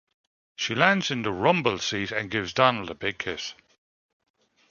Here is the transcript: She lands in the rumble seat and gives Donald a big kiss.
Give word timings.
She 0.55 0.73
lands 0.73 1.11
in 1.11 1.21
the 1.21 1.31
rumble 1.31 1.77
seat 1.77 2.09
and 2.11 2.31
gives 2.31 2.53
Donald 2.53 2.89
a 2.89 2.95
big 2.95 3.19
kiss. 3.19 3.53